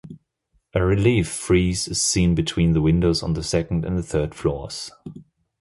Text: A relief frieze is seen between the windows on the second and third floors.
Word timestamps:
A 0.73 0.83
relief 0.83 1.27
frieze 1.27 1.87
is 1.87 2.01
seen 2.01 2.33
between 2.33 2.71
the 2.71 2.81
windows 2.81 3.21
on 3.21 3.33
the 3.33 3.43
second 3.43 3.85
and 3.85 4.03
third 4.03 4.33
floors. 4.33 4.89